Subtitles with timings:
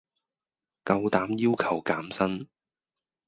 [0.83, 2.47] 夠膽要求減薪